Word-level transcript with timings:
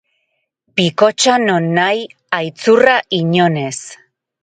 Pikotxa 0.79 1.35
nonahi, 1.45 2.01
aitzurra 2.41 2.99
inon 3.23 3.65
ez. 3.69 3.73